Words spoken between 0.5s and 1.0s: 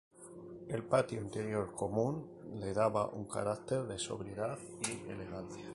El